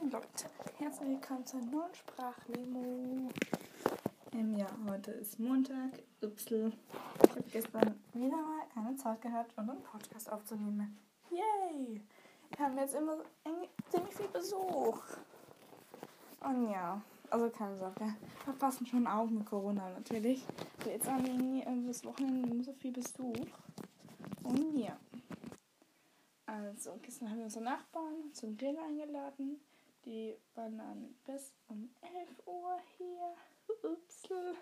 [0.00, 0.48] Moin Leute,
[0.78, 3.28] herzlich willkommen zur neuen Sprachlemo.
[4.32, 5.90] Ähm, ja, heute ist Montag.
[6.22, 6.72] Upsel.
[7.22, 10.96] Ich habe gestern wieder mal keine Zeit gehabt, um einen Podcast aufzunehmen.
[11.30, 12.00] Yay!
[12.48, 13.18] Wir haben jetzt immer
[13.90, 15.02] ziemlich viel Besuch.
[16.44, 18.14] Und ja, also keine Sorge.
[18.46, 20.46] Wir passen schon auf mit Corona natürlich.
[20.80, 23.46] Aber jetzt haben wir das Wochenende so viel Besuch.
[24.44, 24.96] Und ja.
[26.46, 29.60] Also, gestern haben wir unsere Nachbarn zum Grill eingeladen.
[30.10, 33.36] Die dann bis um 11 Uhr hier.
[33.84, 34.56] Upsel.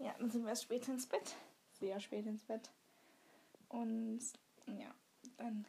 [0.00, 1.36] Ja, dann sind wir erst spät ins Bett.
[1.74, 2.72] Sehr spät ins Bett.
[3.68, 4.18] Und
[4.66, 4.92] ja,
[5.36, 5.66] dann,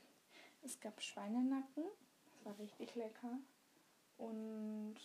[0.63, 1.83] es gab Schweinenacken.
[2.33, 3.37] Das war richtig lecker.
[4.17, 4.95] Und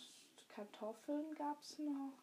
[0.55, 2.17] Kartoffeln gab es noch.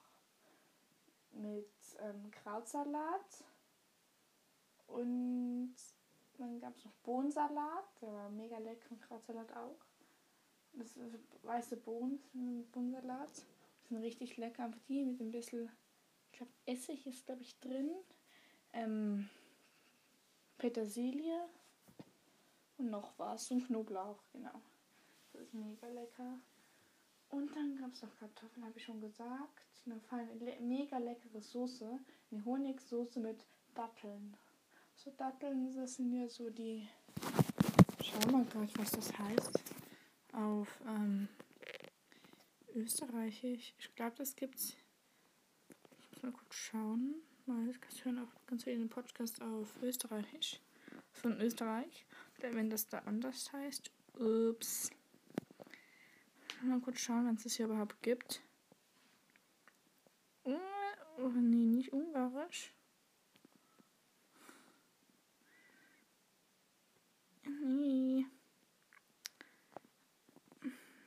[1.30, 3.44] Mit ähm, Krautsalat.
[4.88, 5.76] Und
[6.36, 9.89] dann gab es noch Bohnensalat, der war mega lecker und Krautsalat auch.
[10.74, 12.20] Das ist weiße Bohnen,
[12.72, 13.44] Bohnensalat.
[13.88, 15.70] Sind richtig lecker, einfach die mit ein bisschen,
[16.30, 17.90] ich glaube Essig ist glaube ich drin.
[18.72, 19.28] Ähm,
[20.58, 21.48] Petersilie
[22.78, 24.60] und noch was und Knoblauch, genau.
[25.32, 26.38] Das ist mega lecker.
[27.30, 29.66] Und dann gab es noch Kartoffeln, habe ich schon gesagt.
[29.86, 31.98] Eine feine, le mega leckere Soße.
[32.30, 34.36] Eine Honigsoße mit Datteln.
[34.96, 36.88] So Datteln, das sind ja so die.
[38.02, 39.79] Schau mal gleich, was das heißt.
[40.32, 41.28] Auf ähm,
[42.74, 43.74] Österreichisch.
[43.78, 44.76] Ich glaube, das gibt's.
[45.98, 47.14] Ich muss mal kurz schauen.
[47.46, 50.60] Mal, ich hören auch ganz viele den Podcast auf Österreichisch.
[51.12, 52.06] Von Österreich.
[52.38, 53.90] Wenn das da anders heißt.
[54.18, 54.90] Ups.
[56.62, 58.42] Mal kurz schauen, wenn es das hier überhaupt gibt.
[61.22, 62.72] Oh nee, nicht ungarisch.
[67.44, 68.24] Nee.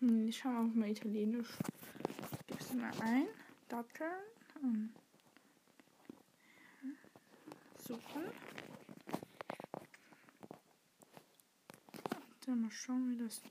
[0.05, 1.57] Ich schaue auch mal italienisch.
[2.47, 3.27] Gib's mal ein.
[3.69, 4.11] Datteln.
[4.61, 4.93] Und
[7.87, 8.23] suchen.
[12.45, 13.41] Dann mal schauen, wie das.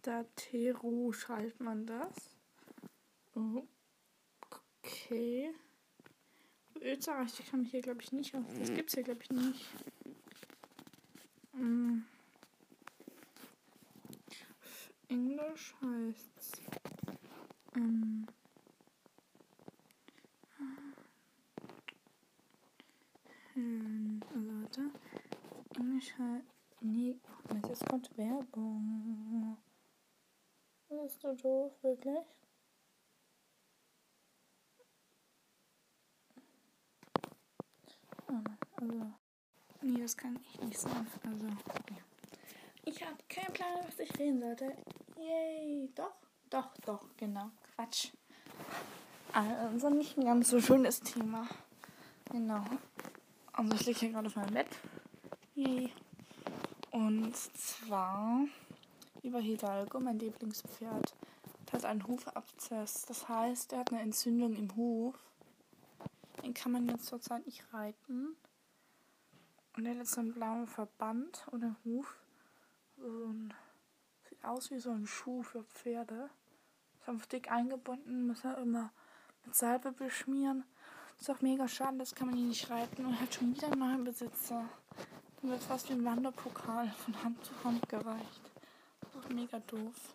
[0.00, 2.14] Datero schreibt man das.
[4.82, 5.52] Okay.
[6.80, 8.44] Österreich, die kann ich hier glaube ich nicht auf.
[8.58, 9.66] Das gibt's hier glaube ich nicht.
[11.52, 12.04] Mm.
[15.16, 16.52] Englisch heißt's.
[17.74, 18.26] Ähm,
[23.56, 24.90] ähm, also warte.
[25.78, 26.44] Englisch heißt.
[26.82, 27.16] Nee,
[27.66, 29.56] jetzt kommt Werbung.
[30.90, 32.26] Das ist so doof, wirklich.
[38.28, 38.44] Oh,
[38.82, 39.12] also.
[39.80, 41.06] Nee, das kann ich nicht sein.
[41.24, 41.96] Also, ja.
[42.84, 44.76] Ich habe keinen Plan, was ich reden sollte.
[45.16, 45.90] Yay.
[45.94, 46.14] Doch,
[46.50, 47.50] doch, doch, genau.
[47.74, 48.12] Quatsch.
[49.32, 51.46] Also nicht ein ganz so schönes Thema.
[52.30, 52.64] Genau.
[53.52, 54.68] Also ich liege hier gerade auf meinem Bett.
[55.54, 55.92] Yay.
[56.90, 58.46] Und zwar
[59.22, 61.14] über Hidalgo, mein Lieblingspferd.
[61.66, 63.06] Der hat einen Hufabzess.
[63.06, 65.14] Das heißt, er hat eine Entzündung im Huf.
[66.42, 68.36] Den kann man jetzt zurzeit nicht reiten.
[69.76, 72.16] Und der hat so einen blauen Verband oder Huf.
[72.96, 73.52] So ein,
[74.36, 76.30] sieht aus wie so ein Schuh für Pferde.
[77.00, 78.90] Ist einfach dick eingebunden, muss er immer
[79.44, 80.64] mit Salbe beschmieren.
[81.18, 83.06] Ist auch mega schade, das kann man hier nicht reiten.
[83.06, 84.64] Und hat schon wieder einen neuen Besitzer.
[85.40, 88.50] Dann wird fast wie ein Wanderpokal von Hand zu Hand gereicht.
[89.18, 90.14] Ist mega doof.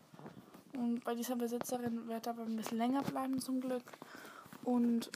[0.74, 3.84] Und bei dieser Besitzerin wird er aber ein bisschen länger bleiben zum Glück.
[4.64, 5.10] Und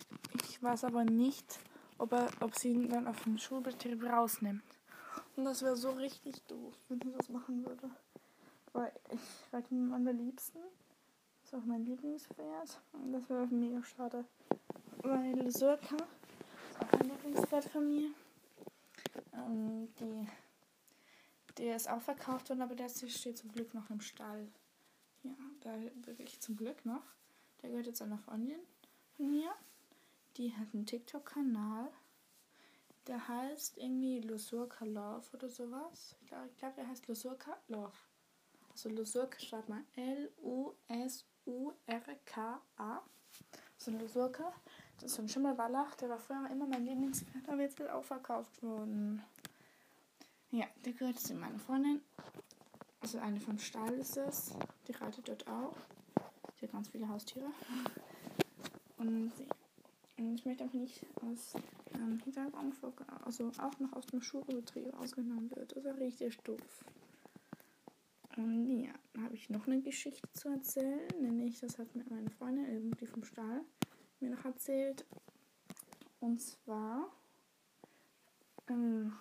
[0.47, 1.59] ich weiß aber nicht,
[1.97, 4.63] ob, er, ob sie ihn dann auf dem Schulbetrieb rausnimmt.
[5.35, 7.91] Und das wäre so richtig doof, wenn sie das machen würde.
[8.75, 10.59] Weil ich reite ihn am liebsten.
[11.39, 12.81] Das ist auch mein Lieblingspferd.
[12.91, 14.25] Und das wäre mega schade.
[14.97, 18.09] Weil Surka ist auch ein Lieblingspferd von mir.
[19.31, 20.27] Ähm, die,
[21.57, 24.45] der ist auch verkauft worden, aber der steht zum Glück noch im Stall.
[25.23, 25.71] Ja, da
[26.05, 27.03] wirklich zum Glück noch.
[27.61, 28.59] Der gehört jetzt einer Freundin
[29.15, 29.51] von mir.
[30.35, 31.87] Die hat einen TikTok-Kanal.
[33.07, 36.17] Der heißt irgendwie Lusurka Love oder sowas.
[36.19, 37.95] Ich glaube, glaub, der heißt Lusurka Love.
[38.75, 40.73] Also Lusurka schreibt man L-U-S-U-R-K-A.
[43.77, 44.51] So Lusurka.
[44.95, 45.95] Das ist so ein Schimmelwallach.
[45.95, 49.23] Der war früher immer mein Lieblingspferd, aber jetzt ist auch verkauft worden.
[50.51, 52.01] Ja, der gehört zu meiner Freundin.
[52.99, 54.51] Also eine vom Stall ist es.
[54.89, 55.77] Die reitet dort auch.
[56.59, 57.49] Die hat ganz viele Haustiere.
[58.97, 59.31] Und
[60.17, 61.53] ich möchte einfach nicht aus
[61.93, 62.21] ähm,
[63.23, 65.77] also auch noch aus dem Schulbetrieb ausgenommen wird.
[65.77, 66.83] Das ist richtig doof.
[68.37, 72.65] Und ja, habe ich noch eine Geschichte zu erzählen, nämlich das hat mir meine Freundin,
[72.65, 73.61] irgendwie vom Stall,
[74.19, 75.05] mir noch erzählt.
[76.19, 77.11] Und zwar
[78.67, 79.13] ähm,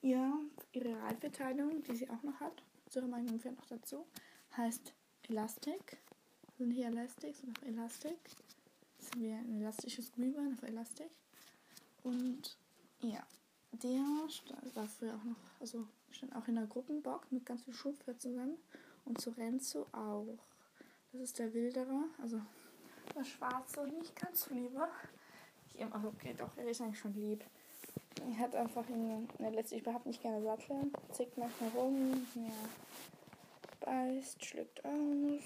[0.00, 0.32] ihr,
[0.72, 4.06] ihre Reitbeteiligung, die sie auch noch hat, zu ihrer Meinung ungefähr noch dazu,
[4.56, 4.92] heißt
[5.28, 5.98] Elastic.
[6.58, 8.18] Sind hier Elastics und auch Elastic.
[8.98, 11.10] Das ist wie ein elastisches Glühwein auf Elastic.
[12.04, 12.56] Und
[13.00, 13.26] ja,
[13.72, 14.02] der
[14.74, 18.58] war früher auch noch, also stand auch in der Gruppenbock mit ganz viel Schulpferd zusammen.
[19.04, 20.38] Und zu Renzo auch.
[21.12, 22.40] Das ist der Wilderer, also
[23.14, 24.88] der Schwarze und nicht ganz so lieber.
[25.74, 27.44] Ich, also okay, doch, er ist eigentlich schon lieb.
[28.20, 32.52] Er hat einfach ihn, er lässt sich überhaupt nicht gerne satteln, zickt manchmal rum, ja,
[33.80, 35.42] beißt, schlägt aus,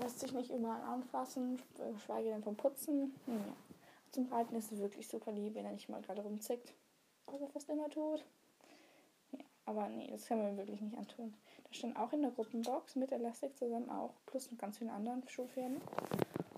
[0.00, 1.60] lässt sich nicht überall anfassen,
[2.04, 3.14] schweige denn vom Putzen.
[3.26, 3.34] Ja.
[4.12, 6.74] Zum Reiten ist es wirklich super lieb, wenn er nicht mal gerade rumzickt,
[7.26, 8.24] was er fast immer tut.
[9.68, 11.34] Aber nee, das kann man wirklich nicht antun.
[11.64, 15.28] Da stand auch in der Gruppenbox mit Elastik zusammen auch, plus noch ganz vielen anderen
[15.28, 15.78] Schulpferden.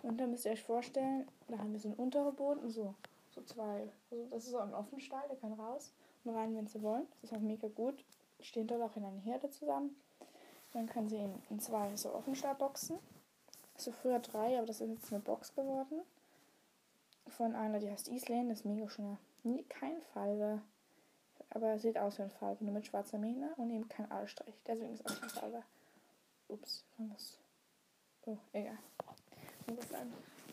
[0.04, 2.94] Und dann müsst ihr euch vorstellen, da haben wir so einen unteren Boden, so,
[3.34, 5.92] so zwei, also das ist so ein Offenstall, der kann raus
[6.22, 7.08] und rein, wenn sie wollen.
[7.20, 8.04] Das ist auch mega gut.
[8.40, 9.96] Stehen dort auch in einer Herde zusammen.
[10.72, 13.00] Dann können sie in, in zwei so Offenstallboxen.
[13.74, 16.02] Also früher drei, aber das ist jetzt eine Box geworden.
[17.26, 19.18] Von einer, die heißt Islane, das ist mega schön.
[19.42, 20.62] Nie, kein Falbe.
[21.50, 24.54] Aber sieht aus wie ein Falbe, nur mit schwarzer Mähne und eben kein Aalstrich.
[24.66, 25.62] Deswegen ist auch kein Falbe.
[26.48, 27.38] Ups, was?
[28.26, 28.78] Oh, egal.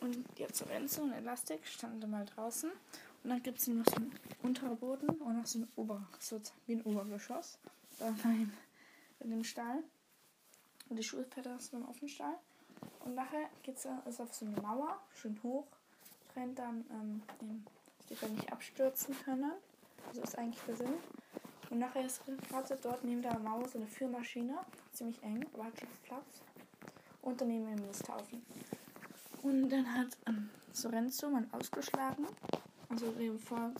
[0.01, 2.71] Und jetzt so Enzo und Elastik standen mal draußen.
[3.23, 4.13] Und dann gibt es noch so einen
[4.43, 7.59] unteren Boden und noch so ein Ober, so wie ein Obergeschoss.
[7.99, 8.53] Da in,
[9.19, 9.83] in dem Stall.
[10.89, 12.35] Und die Schulpferde sind im Offenstall.
[13.05, 13.85] Und nachher geht es
[14.19, 15.67] auf so eine Mauer, schön hoch.
[16.33, 17.23] Trennt dann, ähm,
[17.97, 19.53] dass die dann nicht abstürzen können.
[20.07, 20.93] Also ist eigentlich der Sinn.
[21.69, 24.57] Und nachher ist gerade dort neben der Mauer so eine Führmaschine.
[24.93, 26.41] Ziemlich eng, aber hat schon Platz.
[27.21, 28.45] Und daneben im Misthaufen.
[29.43, 32.25] Und dann hat ähm, Sorenzo mal ausgeschlagen,
[32.89, 33.71] also vor,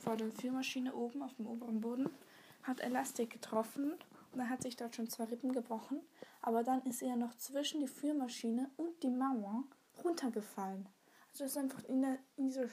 [0.00, 2.10] vor der Führmaschine oben auf dem oberen Boden,
[2.62, 3.92] hat Elastik getroffen
[4.32, 6.00] und dann hat sich dort schon zwei Rippen gebrochen.
[6.42, 9.64] Aber dann ist er noch zwischen die Führmaschine und die Mauer
[10.04, 10.88] runtergefallen.
[11.30, 12.68] Also ist einfach in, der, in diese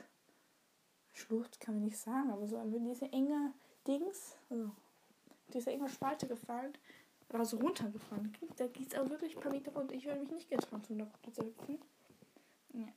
[1.16, 3.54] Schlucht, kann man nicht sagen, aber so in diese enge
[3.88, 4.72] Dings, also
[5.54, 6.74] diese enge Spalte gefallen,
[7.30, 8.36] also runtergefallen.
[8.58, 9.94] Da geht es auch wirklich ein paar Meter runter.
[9.94, 11.80] Ich würde mich nicht getraut, um da zu hüpfen.
[12.74, 12.88] Ja.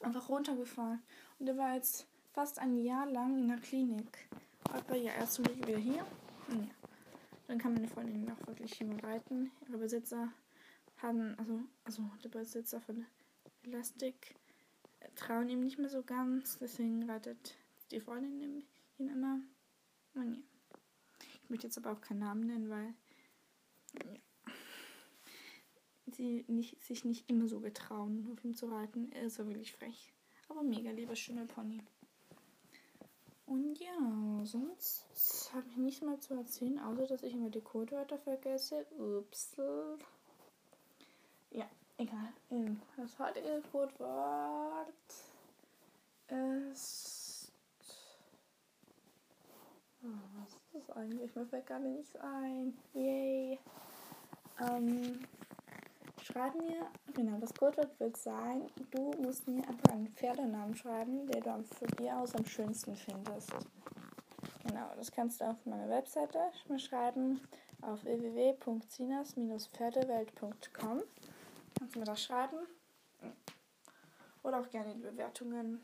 [0.00, 1.02] Einfach runtergefallen.
[1.38, 4.28] Und er war jetzt fast ein Jahr lang in der Klinik.
[4.72, 6.04] Aber ja, erst zum Glück wieder hier.
[6.48, 6.68] Ja.
[7.46, 9.50] Dann kann meine Freundin auch wirklich hier mal reiten.
[9.68, 10.32] Ihre Besitzer
[10.98, 13.04] haben, also, also der Besitzer von
[13.64, 14.39] Elastik äh,
[15.14, 16.58] trauen ihm nicht mehr so ganz.
[16.58, 17.56] Deswegen reitet
[17.90, 18.64] die Freundin
[18.98, 19.40] ihn immer.
[20.14, 20.42] Und ja.
[21.42, 22.94] Ich möchte jetzt aber auch keinen Namen nennen, weil
[24.04, 24.20] ja
[26.14, 29.10] sie nicht, sich nicht immer so getrauen, auf ihm zu reiten.
[29.12, 30.12] Er ist ja wirklich frech.
[30.48, 31.82] Aber mega lieber Schimmelpony.
[33.46, 38.18] Und ja, sonst habe ich nichts mehr zu erzählen, außer dass ich immer die Codewörter
[38.18, 38.86] vergesse.
[38.98, 39.56] Ups.
[41.50, 41.68] Ja,
[42.00, 42.32] egal.
[42.96, 44.88] Das heutige Codewort
[46.28, 47.52] ist.
[50.02, 50.08] Oh,
[50.38, 51.34] was ist das eigentlich?
[51.34, 52.74] Mir fällt gar nichts ein.
[52.94, 53.58] Yay.
[54.60, 55.26] Ähm.
[56.22, 61.40] Schreib mir, genau, das Codewort wird sein, du musst mir einfach einen Pferdenamen schreiben, der
[61.40, 63.50] du von dir aus am schönsten findest.
[64.64, 66.38] Genau, das kannst du auf meiner Webseite
[66.76, 67.40] schreiben,
[67.80, 71.02] auf www.zinas-pferdewelt.com.
[71.80, 72.58] Kannst du mir das schreiben.
[74.42, 75.80] Oder auch gerne die Bewertungen.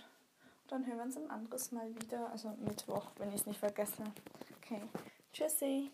[0.69, 4.05] Dann hören wir uns ein anderes Mal wieder, also Mittwoch, wenn ich es nicht vergesse.
[4.59, 4.83] Okay,
[5.33, 5.91] tschüssi.